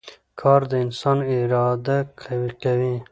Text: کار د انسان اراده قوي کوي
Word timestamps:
کار 0.39 0.61
د 0.71 0.73
انسان 0.85 1.17
اراده 1.35 1.97
قوي 2.21 2.51
کوي 2.63 2.95